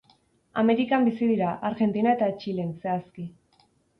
Amerikan 0.61 1.05
bizi 1.07 1.27
dira, 1.33 1.51
Argentina 1.69 2.15
eta 2.19 2.31
Txilen, 2.39 2.75
zehazki. 2.87 3.29